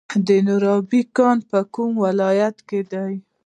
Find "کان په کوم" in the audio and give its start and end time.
1.17-1.91